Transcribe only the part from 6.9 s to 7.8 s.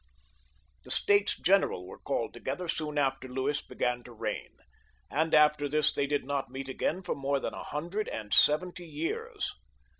for more than a